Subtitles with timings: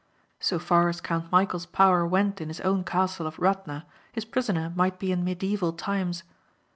[0.39, 4.73] So far as Count Michæl's power went in his own castle of Radna his prisoner
[4.75, 6.23] might be in medieval times.